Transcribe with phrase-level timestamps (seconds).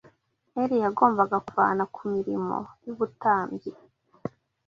[0.61, 3.71] Eli yagombaga kubavana ku mirimo y’ubutambyi